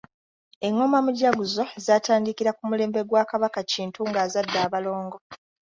Engoma 0.67 0.97
mujaguzo 1.05 1.63
zaatandikira 1.85 2.51
ku 2.57 2.61
mulembe 2.69 3.01
gwa 3.09 3.23
Kabaka 3.31 3.61
Kintu 3.71 3.99
ng'azadde 4.09 4.57
abalongo. 4.65 5.17